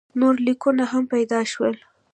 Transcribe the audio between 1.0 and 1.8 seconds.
پیدا شول.